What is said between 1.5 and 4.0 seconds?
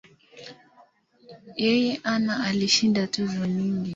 Yeye ana alishinda tuzo nyingi.